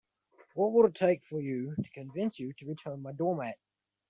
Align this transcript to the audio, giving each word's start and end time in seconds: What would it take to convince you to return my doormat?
What 0.55 0.71
would 0.71 0.87
it 0.87 0.95
take 0.95 1.21
to 1.29 1.75
convince 1.93 2.39
you 2.39 2.53
to 2.53 2.65
return 2.65 3.03
my 3.03 3.11
doormat? 3.11 3.59